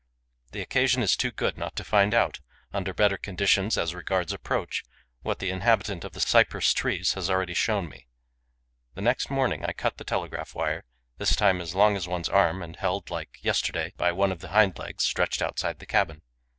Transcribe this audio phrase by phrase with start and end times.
[0.51, 2.39] The occasion is too good not to find out,
[2.73, 4.83] under better conditions as regards approach,
[5.21, 8.07] what the inhabitant of the cypress trees has already shown me.
[8.95, 10.85] The next morning, I cut the telegraph wire,
[11.19, 14.47] this time as long as one's arm and held, like yesterday, by one of the
[14.49, 16.23] hind legs stretched outside the cabin.